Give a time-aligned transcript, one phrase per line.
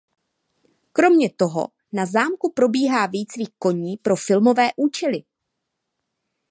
[0.93, 5.23] Kromě toho na zámku probíhá výcvik koní pro filmové účely.